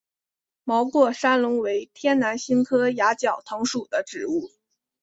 [0.63, 4.49] 毛过山龙为天南星科崖角藤属的植物。